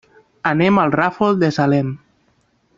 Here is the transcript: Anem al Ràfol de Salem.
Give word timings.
Anem 0.51 0.79
al 0.85 0.95
Ràfol 0.95 1.39
de 1.45 1.53
Salem. 1.59 1.95